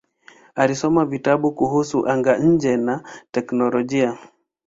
Alisoma 0.55 1.05
vitabu 1.11 1.51
kuhusu 1.55 1.97
anga-nje 2.11 2.77
na 2.77 2.95
teknolojia. 3.33 4.17